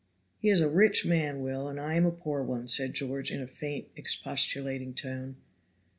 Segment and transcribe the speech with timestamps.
[0.39, 3.39] "He is a rich man, Will, and I am a poor one," said George in
[3.39, 5.35] a faint, expostulating tone.